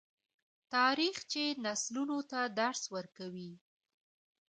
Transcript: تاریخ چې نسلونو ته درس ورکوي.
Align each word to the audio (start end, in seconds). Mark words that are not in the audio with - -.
تاریخ 0.73 1.17
چې 1.31 1.43
نسلونو 1.65 2.17
ته 2.31 2.39
درس 2.59 2.81
ورکوي. 2.95 3.51